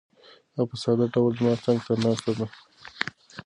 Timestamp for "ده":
2.39-2.47